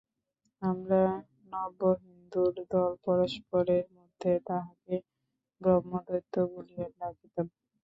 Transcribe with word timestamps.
আমরা 0.61 1.01
নব্যহিন্দুর 1.53 2.53
দল 2.71 2.91
পরস্পরের 3.05 3.85
মধ্যে 3.97 4.31
তাঁহাকে 4.47 4.95
ব্রহ্মদৈত্য 5.61 6.35
বলিয়া 6.53 6.87
ডাকিতাম। 6.97 7.47